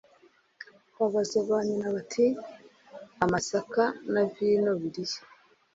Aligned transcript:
Babaza 0.97 1.39
ba 1.47 1.57
nyina 1.67 1.87
bati“Amasaka 1.95 3.83
na 4.13 4.21
vino 4.33 4.71
biri 4.81 5.03
hehe 5.11 5.19